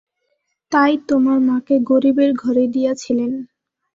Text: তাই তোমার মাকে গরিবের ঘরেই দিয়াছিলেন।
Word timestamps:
তাই 0.71 0.93
তোমার 1.09 1.37
মাকে 1.49 1.75
গরিবের 1.89 2.31
ঘরেই 2.33 2.69
দিয়াছিলেন। 2.75 3.31